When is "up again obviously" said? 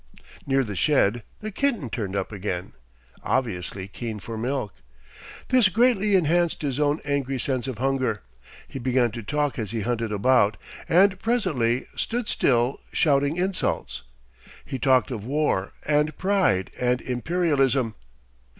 2.15-3.87